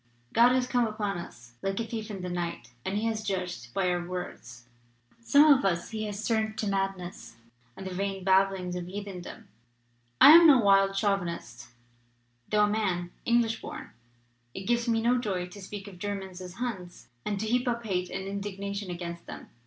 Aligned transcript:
God 0.33 0.51
has 0.53 0.65
come 0.65 0.87
upon 0.87 1.19
us 1.19 1.51
like 1.61 1.79
a 1.79 1.83
thief 1.85 2.09
in 2.09 2.23
the 2.23 2.29
night, 2.29 2.71
and 2.83 2.97
He 2.97 3.05
has 3.05 3.21
judged 3.21 3.71
by 3.71 3.87
our 3.91 4.03
words. 4.03 4.65
Some 5.19 5.53
of 5.53 5.63
us 5.63 5.91
He 5.91 6.05
has 6.05 6.27
turned 6.27 6.57
to 6.57 6.67
madness 6.67 7.35
and 7.77 7.85
the 7.85 7.93
vain 7.93 8.23
babblings 8.23 8.75
of 8.75 8.87
heathen 8.87 9.21
dom. 9.21 9.47
I 10.19 10.31
am 10.31 10.47
no 10.47 10.57
wild 10.57 10.95
chauvinist; 10.97 11.67
though 12.49 12.63
a 12.63 12.67
man, 12.67 13.11
English 13.25 13.61
born, 13.61 13.91
it 14.55 14.63
gives 14.63 14.87
me 14.89 15.01
no 15.03 15.19
joy 15.19 15.45
to 15.45 15.61
speak 15.61 15.87
of 15.87 15.99
Ger 15.99 16.15
mans 16.15 16.41
as 16.41 16.55
Huns, 16.55 17.07
and 17.23 17.39
to 17.39 17.45
heap 17.45 17.67
up 17.67 17.83
hate 17.85 18.09
and 18.09 18.25
indigna 18.25 18.75
tion 18.75 18.89
against 18.89 19.27
them. 19.27 19.51